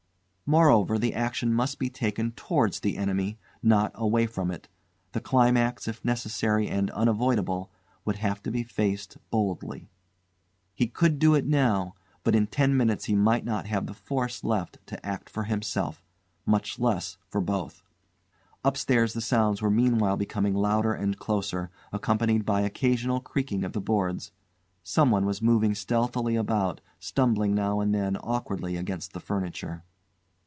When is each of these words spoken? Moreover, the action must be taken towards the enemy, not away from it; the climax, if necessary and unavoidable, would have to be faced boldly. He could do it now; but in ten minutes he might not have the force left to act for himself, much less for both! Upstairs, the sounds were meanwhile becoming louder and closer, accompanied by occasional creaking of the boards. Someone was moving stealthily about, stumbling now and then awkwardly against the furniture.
Moreover, 0.53 0.99
the 0.99 1.13
action 1.15 1.53
must 1.53 1.79
be 1.79 1.89
taken 1.89 2.31
towards 2.33 2.81
the 2.81 2.97
enemy, 2.97 3.39
not 3.63 3.93
away 3.95 4.27
from 4.27 4.51
it; 4.51 4.67
the 5.13 5.21
climax, 5.21 5.87
if 5.87 6.03
necessary 6.03 6.67
and 6.67 6.91
unavoidable, 6.91 7.71
would 8.03 8.17
have 8.17 8.43
to 8.43 8.51
be 8.51 8.61
faced 8.61 9.17
boldly. 9.29 9.87
He 10.73 10.87
could 10.87 11.19
do 11.19 11.35
it 11.35 11.45
now; 11.45 11.95
but 12.25 12.35
in 12.35 12.47
ten 12.47 12.75
minutes 12.75 13.05
he 13.05 13.15
might 13.15 13.45
not 13.45 13.65
have 13.67 13.85
the 13.85 13.93
force 13.93 14.43
left 14.43 14.77
to 14.87 15.05
act 15.05 15.29
for 15.29 15.43
himself, 15.43 16.03
much 16.45 16.79
less 16.79 17.17
for 17.29 17.39
both! 17.39 17.81
Upstairs, 18.65 19.13
the 19.13 19.21
sounds 19.21 19.61
were 19.61 19.71
meanwhile 19.71 20.17
becoming 20.17 20.53
louder 20.55 20.91
and 20.93 21.17
closer, 21.17 21.71
accompanied 21.93 22.43
by 22.45 22.59
occasional 22.59 23.21
creaking 23.21 23.63
of 23.63 23.71
the 23.71 23.79
boards. 23.79 24.33
Someone 24.83 25.25
was 25.25 25.41
moving 25.41 25.73
stealthily 25.73 26.35
about, 26.35 26.81
stumbling 26.99 27.55
now 27.55 27.79
and 27.79 27.95
then 27.95 28.17
awkwardly 28.17 28.75
against 28.75 29.13
the 29.13 29.21
furniture. 29.21 29.85